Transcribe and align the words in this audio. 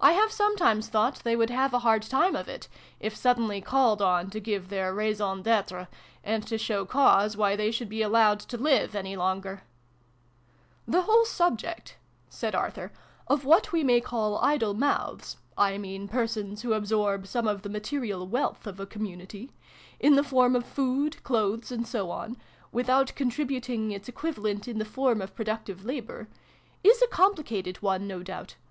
I 0.00 0.12
have 0.12 0.32
sometimes 0.32 0.88
thought 0.88 1.16
they 1.24 1.36
would 1.36 1.50
have 1.50 1.74
a 1.74 1.80
hard 1.80 2.00
time 2.00 2.34
of 2.34 2.48
it, 2.48 2.68
if 3.00 3.14
suddenly 3.14 3.60
called 3.60 4.00
on 4.00 4.30
to 4.30 4.40
give 4.40 4.70
their 4.70 4.94
raison 4.94 5.42
detre, 5.42 5.88
and 6.24 6.42
to 6.46 6.56
show 6.56 6.86
cause 6.86 7.36
why 7.36 7.54
they 7.54 7.70
should 7.70 7.90
be 7.90 8.00
allowed 8.00 8.40
to 8.40 8.56
live 8.56 8.94
any 8.94 9.14
longer!"" 9.14 9.64
The 10.88 11.02
whole 11.02 11.26
subject," 11.26 11.98
said 12.30 12.54
Arthur," 12.54 12.90
of 13.28 13.44
what 13.44 13.70
we 13.70 13.84
may 13.84 14.00
call 14.00 14.38
'idle 14.38 14.72
mouths' 14.72 15.36
(I 15.58 15.76
mean 15.76 16.08
persons 16.08 16.62
who 16.62 16.72
absorb 16.72 17.26
some 17.26 17.46
of 17.46 17.60
the 17.60 17.68
material 17.68 18.26
wealth 18.26 18.66
of 18.66 18.80
a 18.80 18.86
community 18.86 19.52
in 20.00 20.14
the 20.14 20.24
form 20.24 20.56
of 20.56 20.64
food, 20.64 21.22
clothes, 21.24 21.70
and 21.70 21.86
so 21.86 22.10
on 22.10 22.38
without 22.72 23.14
contributing 23.14 23.90
its 23.90 24.08
equivalent 24.08 24.66
in 24.66 24.78
the 24.78 24.86
form 24.86 25.20
of 25.20 25.34
productive 25.36 25.84
labour] 25.84 26.26
is 26.82 27.02
a 27.02 27.06
compli 27.08 27.44
cated 27.64 27.82
one, 27.82 28.06
no 28.06 28.22
doubt. 28.22 28.54